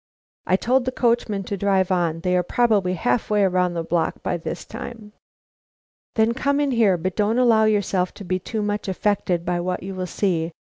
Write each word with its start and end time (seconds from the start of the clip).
"I 0.47 0.55
told 0.55 0.85
the 0.85 0.91
coachman 0.91 1.43
to 1.43 1.55
drive 1.55 1.91
on. 1.91 2.21
They 2.21 2.35
are 2.35 2.41
probably 2.41 2.95
half 2.95 3.29
way 3.29 3.43
around 3.43 3.75
the 3.75 3.83
block 3.83 4.23
by 4.23 4.37
this 4.37 4.65
time." 4.65 5.13
"Then 6.15 6.33
come 6.33 6.59
in 6.59 6.71
here. 6.71 6.97
But 6.97 7.15
don't 7.15 7.37
allow 7.37 7.65
yourself 7.65 8.11
to 8.15 8.23
be 8.25 8.39
too 8.39 8.63
much 8.63 8.87
affected 8.87 9.45
by 9.45 9.59
what 9.59 9.83
you 9.83 9.93
will 9.93 10.07
see. 10.07 10.53